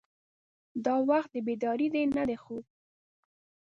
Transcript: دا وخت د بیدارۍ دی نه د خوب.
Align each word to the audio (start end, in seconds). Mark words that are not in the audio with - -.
دا 0.85 0.95
وخت 1.09 1.29
د 1.33 1.37
بیدارۍ 1.47 1.87
دی 1.93 2.03
نه 2.15 2.23
د 2.29 2.31
خوب. 2.43 2.63